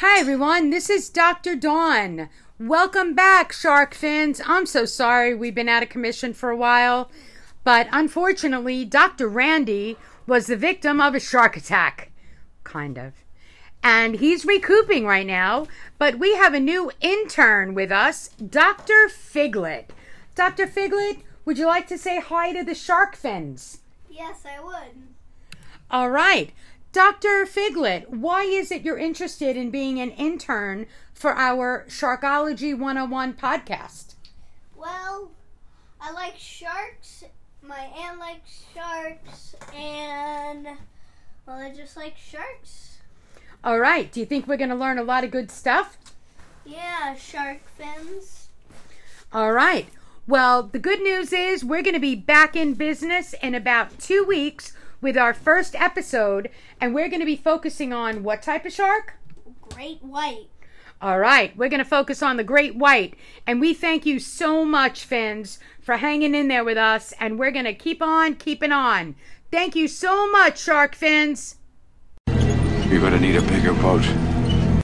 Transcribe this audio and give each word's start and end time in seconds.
Hi, 0.00 0.20
everyone. 0.20 0.70
This 0.70 0.88
is 0.88 1.08
Dr. 1.08 1.56
Dawn. 1.56 2.28
Welcome 2.56 3.16
back, 3.16 3.52
shark 3.52 3.94
fins. 3.94 4.40
I'm 4.46 4.64
so 4.64 4.84
sorry 4.84 5.34
we've 5.34 5.56
been 5.56 5.68
out 5.68 5.82
of 5.82 5.88
commission 5.88 6.34
for 6.34 6.50
a 6.50 6.56
while, 6.56 7.10
but 7.64 7.88
unfortunately, 7.90 8.84
Dr. 8.84 9.26
Randy 9.26 9.96
was 10.24 10.46
the 10.46 10.54
victim 10.54 11.00
of 11.00 11.16
a 11.16 11.18
shark 11.18 11.56
attack. 11.56 12.12
Kind 12.62 12.96
of. 12.96 13.12
And 13.82 14.20
he's 14.20 14.44
recouping 14.44 15.04
right 15.04 15.26
now, 15.26 15.66
but 15.98 16.20
we 16.20 16.36
have 16.36 16.54
a 16.54 16.60
new 16.60 16.92
intern 17.00 17.74
with 17.74 17.90
us, 17.90 18.28
Dr. 18.28 19.08
Figlet. 19.08 19.86
Dr. 20.36 20.68
Figlet, 20.68 21.24
would 21.44 21.58
you 21.58 21.66
like 21.66 21.88
to 21.88 21.98
say 21.98 22.20
hi 22.20 22.52
to 22.52 22.62
the 22.62 22.76
shark 22.76 23.16
fins? 23.16 23.80
Yes, 24.08 24.44
I 24.46 24.62
would. 24.62 25.08
All 25.90 26.08
right. 26.08 26.52
Dr. 26.92 27.44
Figlet, 27.44 28.08
why 28.08 28.44
is 28.44 28.70
it 28.70 28.82
you're 28.82 28.98
interested 28.98 29.56
in 29.56 29.70
being 29.70 30.00
an 30.00 30.10
intern 30.12 30.86
for 31.12 31.34
our 31.34 31.84
Sharkology 31.88 32.72
101 32.72 33.34
podcast? 33.34 34.14
Well, 34.74 35.30
I 36.00 36.12
like 36.12 36.38
sharks. 36.38 37.24
My 37.62 37.90
aunt 37.98 38.18
likes 38.18 38.64
sharks, 38.74 39.54
and 39.74 40.66
well, 41.46 41.58
I 41.58 41.74
just 41.74 41.96
like 41.96 42.16
sharks. 42.16 42.98
All 43.62 43.78
right. 43.78 44.10
Do 44.10 44.20
you 44.20 44.26
think 44.26 44.46
we're 44.46 44.56
going 44.56 44.70
to 44.70 44.76
learn 44.76 44.98
a 44.98 45.02
lot 45.02 45.24
of 45.24 45.30
good 45.30 45.50
stuff? 45.50 45.98
Yeah, 46.64 47.14
shark 47.16 47.60
fins. 47.76 48.48
All 49.32 49.52
right. 49.52 49.88
Well, 50.26 50.62
the 50.62 50.78
good 50.78 51.00
news 51.02 51.32
is 51.32 51.64
we're 51.64 51.82
going 51.82 51.94
to 51.94 52.00
be 52.00 52.14
back 52.14 52.54
in 52.54 52.74
business 52.74 53.34
in 53.42 53.54
about 53.54 53.98
two 53.98 54.24
weeks 54.24 54.74
with 55.00 55.16
our 55.16 55.34
first 55.34 55.74
episode, 55.74 56.50
and 56.80 56.94
we're 56.94 57.08
going 57.08 57.20
to 57.20 57.26
be 57.26 57.36
focusing 57.36 57.92
on 57.92 58.22
what 58.22 58.42
type 58.42 58.64
of 58.64 58.72
shark? 58.72 59.14
Great 59.60 60.02
white. 60.02 60.48
All 61.00 61.18
right, 61.18 61.56
we're 61.56 61.68
going 61.68 61.78
to 61.78 61.88
focus 61.88 62.22
on 62.22 62.36
the 62.36 62.44
great 62.44 62.74
white. 62.74 63.14
And 63.46 63.60
we 63.60 63.72
thank 63.72 64.04
you 64.04 64.18
so 64.18 64.64
much, 64.64 65.04
Fins, 65.04 65.60
for 65.80 65.98
hanging 65.98 66.34
in 66.34 66.48
there 66.48 66.64
with 66.64 66.76
us. 66.76 67.12
And 67.20 67.38
we're 67.38 67.52
going 67.52 67.66
to 67.66 67.74
keep 67.74 68.02
on 68.02 68.34
keeping 68.34 68.72
on. 68.72 69.14
Thank 69.50 69.74
you 69.74 69.88
so 69.88 70.30
much, 70.30 70.60
Shark 70.60 70.94
Fins. 70.94 71.56
You're 72.90 73.00
gonna 73.00 73.20
need 73.20 73.36
a 73.36 73.42
bigger 73.42 73.72
boat. 73.74 74.02